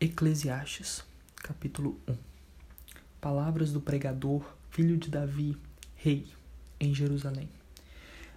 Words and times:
Eclesiastes, 0.00 1.02
capítulo 1.34 1.98
1 2.06 2.14
Palavras 3.20 3.72
do 3.72 3.80
pregador, 3.80 4.44
filho 4.70 4.96
de 4.96 5.10
Davi, 5.10 5.58
rei, 5.96 6.24
em 6.78 6.94
Jerusalém. 6.94 7.48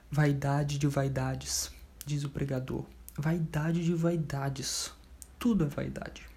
Vaidade 0.09 0.79
de 0.79 0.87
vaidades, 0.87 1.71
diz 2.03 2.23
o 2.23 2.29
pregador. 2.29 2.83
Vaidade 3.15 3.85
de 3.85 3.93
vaidades. 3.93 4.91
Tudo 5.37 5.65
é 5.65 5.67
vaidade. 5.67 6.27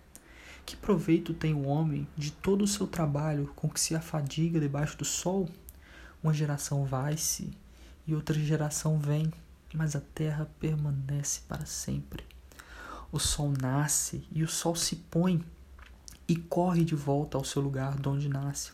Que 0.66 0.76
proveito 0.76 1.32
tem 1.32 1.54
o 1.54 1.64
homem 1.68 2.06
de 2.14 2.30
todo 2.30 2.62
o 2.62 2.68
seu 2.68 2.86
trabalho 2.86 3.50
com 3.56 3.70
que 3.70 3.80
se 3.80 3.94
afadiga 3.94 4.60
debaixo 4.60 4.98
do 4.98 5.06
sol? 5.06 5.48
Uma 6.22 6.34
geração 6.34 6.84
vai-se 6.84 7.50
e 8.06 8.14
outra 8.14 8.38
geração 8.38 8.98
vem, 8.98 9.32
mas 9.72 9.96
a 9.96 10.02
terra 10.02 10.46
permanece 10.60 11.40
para 11.48 11.64
sempre. 11.64 12.22
O 13.14 13.20
sol 13.20 13.54
nasce 13.62 14.26
e 14.32 14.42
o 14.42 14.48
sol 14.48 14.74
se 14.74 14.96
põe 14.96 15.40
e 16.26 16.34
corre 16.34 16.84
de 16.84 16.96
volta 16.96 17.38
ao 17.38 17.44
seu 17.44 17.62
lugar 17.62 17.96
de 17.96 18.08
onde 18.08 18.28
nasce. 18.28 18.72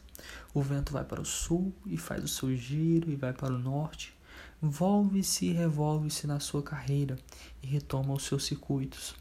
O 0.55 0.63
vento 0.63 0.95
vai 0.95 1.05
para 1.05 1.21
o 1.21 1.27
sul 1.27 1.75
e 1.85 1.99
faz 1.99 2.25
o 2.25 2.29
seu 2.29 2.57
giro 2.57 3.11
e 3.11 3.17
vai 3.17 3.35
para 3.35 3.53
o 3.53 3.59
norte. 3.59 4.17
Volve-se 4.59 5.45
e 5.45 5.53
revolve-se 5.53 6.27
na 6.27 6.41
sua 6.41 6.63
carreira 6.63 7.19
e 7.63 7.67
retoma 7.67 8.15
os 8.15 8.23
seus 8.23 8.47
circuitos. 8.47 9.15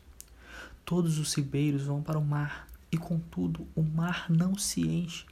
Todos 0.86 1.20
os 1.20 1.34
ribeiros 1.34 1.82
vão 1.84 2.02
para 2.02 2.18
o 2.18 2.26
mar 2.26 2.70
e, 2.90 2.98
contudo, 2.98 3.68
o 3.76 3.84
mar 3.84 4.28
não 4.30 4.58
se 4.58 4.88
enche. 4.88 5.26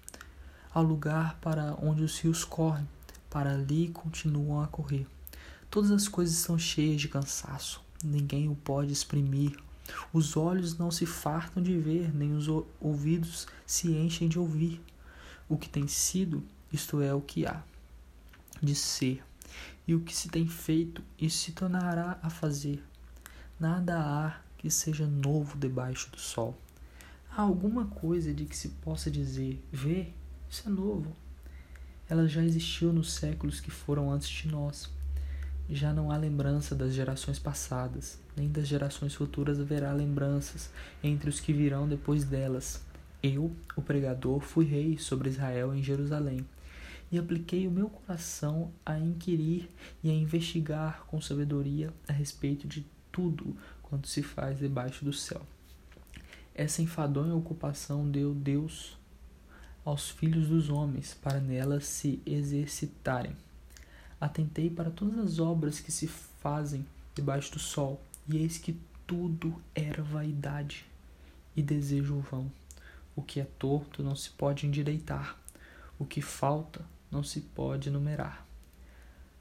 Ao 0.73 0.83
lugar 0.83 1.39
para 1.39 1.77
onde 1.81 2.03
os 2.03 2.19
rios 2.19 2.43
correm, 2.43 2.85
para 3.29 3.53
ali 3.53 3.87
continuam 3.87 4.61
a 4.61 4.67
correr. 4.67 5.07
Todas 5.71 5.91
as 5.91 6.09
coisas 6.09 6.35
estão 6.35 6.59
cheias 6.59 6.99
de 6.99 7.07
cansaço, 7.07 7.81
ninguém 8.03 8.49
o 8.49 8.55
pode 8.55 8.91
exprimir 8.91 9.57
os 10.11 10.37
olhos 10.37 10.77
não 10.77 10.91
se 10.91 11.05
fartam 11.05 11.61
de 11.61 11.77
ver, 11.77 12.13
nem 12.13 12.33
os 12.33 12.47
ouvidos 12.79 13.47
se 13.65 13.91
enchem 13.91 14.27
de 14.27 14.39
ouvir. 14.39 14.81
O 15.49 15.57
que 15.57 15.69
tem 15.69 15.87
sido, 15.87 16.43
isto 16.71 17.01
é 17.01 17.13
o 17.13 17.21
que 17.21 17.45
há 17.45 17.63
de 18.61 18.75
ser, 18.75 19.23
e 19.87 19.95
o 19.95 20.01
que 20.01 20.15
se 20.15 20.29
tem 20.29 20.47
feito, 20.47 21.01
isso 21.17 21.37
se 21.37 21.51
tornará 21.51 22.19
a 22.21 22.29
fazer. 22.29 22.83
Nada 23.59 23.97
há 23.99 24.41
que 24.57 24.69
seja 24.69 25.07
novo 25.07 25.57
debaixo 25.57 26.11
do 26.11 26.19
sol. 26.19 26.57
Há 27.29 27.41
alguma 27.41 27.85
coisa 27.85 28.33
de 28.33 28.45
que 28.45 28.57
se 28.57 28.69
possa 28.69 29.09
dizer, 29.09 29.63
vê, 29.71 30.11
isso 30.49 30.67
é 30.67 30.71
novo. 30.71 31.15
Ela 32.09 32.27
já 32.27 32.43
existiu 32.43 32.91
nos 32.91 33.13
séculos 33.13 33.59
que 33.59 33.69
foram 33.69 34.11
antes 34.11 34.29
de 34.29 34.47
nós 34.47 34.89
já 35.75 35.91
não 35.91 36.11
há 36.11 36.17
lembrança 36.17 36.73
das 36.73 36.93
gerações 36.93 37.37
passadas, 37.39 38.19
nem 38.35 38.49
das 38.49 38.67
gerações 38.67 39.13
futuras 39.13 39.59
haverá 39.59 39.91
lembranças 39.91 40.69
entre 41.03 41.29
os 41.29 41.39
que 41.39 41.51
virão 41.51 41.87
depois 41.87 42.23
delas. 42.23 42.81
Eu, 43.21 43.51
o 43.75 43.81
pregador, 43.81 44.39
fui 44.39 44.65
rei 44.65 44.97
sobre 44.97 45.29
Israel 45.29 45.75
em 45.75 45.83
Jerusalém, 45.83 46.45
e 47.11 47.17
apliquei 47.17 47.67
o 47.67 47.71
meu 47.71 47.89
coração 47.89 48.71
a 48.85 48.97
inquirir 48.99 49.69
e 50.03 50.09
a 50.09 50.13
investigar 50.13 51.05
com 51.07 51.21
sabedoria 51.21 51.93
a 52.07 52.13
respeito 52.13 52.67
de 52.67 52.85
tudo 53.11 53.55
quanto 53.81 54.07
se 54.07 54.21
faz 54.21 54.59
debaixo 54.59 55.05
do 55.05 55.13
céu. 55.13 55.41
Essa 56.53 56.81
enfadonha 56.81 57.35
ocupação 57.35 58.09
deu 58.09 58.33
Deus 58.33 58.97
aos 59.85 60.09
filhos 60.09 60.47
dos 60.47 60.69
homens 60.69 61.13
para 61.13 61.39
nelas 61.39 61.85
se 61.85 62.21
exercitarem 62.25 63.35
Atentei 64.19 64.69
para 64.69 64.89
todas 64.89 65.17
as 65.19 65.39
obras 65.39 65.79
que 65.79 65.91
se 65.91 66.07
fazem 66.07 66.85
debaixo 67.13 67.51
do 67.51 67.59
sol, 67.59 68.01
e 68.27 68.37
eis 68.37 68.57
que 68.57 68.77
tudo 69.05 69.55
era 69.73 70.03
vaidade 70.03 70.85
e 71.55 71.61
desejo 71.61 72.19
vão. 72.19 72.51
O 73.15 73.21
que 73.21 73.39
é 73.39 73.47
torto 73.57 74.03
não 74.03 74.15
se 74.15 74.29
pode 74.31 74.67
endireitar, 74.67 75.37
o 75.97 76.05
que 76.05 76.21
falta 76.21 76.81
não 77.11 77.23
se 77.23 77.41
pode 77.41 77.89
enumerar. 77.89 78.45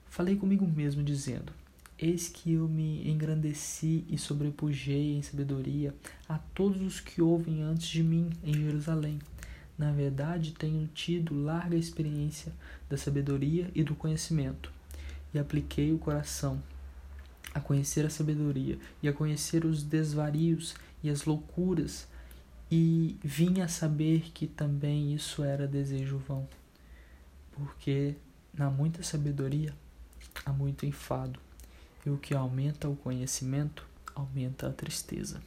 Falei 0.08 0.36
comigo 0.36 0.66
mesmo, 0.66 1.02
dizendo: 1.02 1.52
Eis 1.98 2.28
que 2.28 2.52
eu 2.52 2.68
me 2.68 3.06
engrandeci 3.10 4.04
e 4.08 4.16
sobrepujei 4.16 5.16
em 5.16 5.22
sabedoria 5.22 5.94
a 6.28 6.38
todos 6.38 6.80
os 6.80 7.00
que 7.00 7.20
ouvem 7.20 7.62
antes 7.62 7.88
de 7.88 8.02
mim 8.02 8.30
em 8.42 8.54
Jerusalém. 8.54 9.18
Na 9.78 9.92
verdade, 9.92 10.52
tenho 10.52 10.86
tido 10.88 11.34
larga 11.34 11.76
experiência 11.76 12.52
da 12.88 12.96
sabedoria 12.96 13.70
e 13.74 13.84
do 13.84 13.94
conhecimento, 13.94 14.72
e 15.34 15.38
apliquei 15.38 15.92
o 15.92 15.98
coração 15.98 16.62
a 17.52 17.60
conhecer 17.60 18.04
a 18.04 18.10
sabedoria 18.10 18.78
e 19.02 19.08
a 19.08 19.12
conhecer 19.12 19.64
os 19.64 19.82
desvarios 19.82 20.74
e 21.02 21.10
as 21.10 21.24
loucuras, 21.24 22.08
e 22.70 23.18
vim 23.22 23.60
a 23.60 23.68
saber 23.68 24.30
que 24.32 24.46
também 24.46 25.14
isso 25.14 25.44
era 25.44 25.66
desejo 25.66 26.18
vão, 26.18 26.48
porque 27.52 28.14
na 28.52 28.70
muita 28.70 29.02
sabedoria 29.02 29.74
há 30.44 30.52
muito 30.52 30.86
enfado, 30.86 31.38
e 32.04 32.10
o 32.10 32.16
que 32.16 32.34
aumenta 32.34 32.88
o 32.88 32.96
conhecimento 32.96 33.86
aumenta 34.14 34.68
a 34.68 34.72
tristeza. 34.72 35.40